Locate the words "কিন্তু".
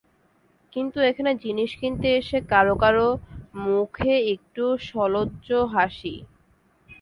0.73-0.97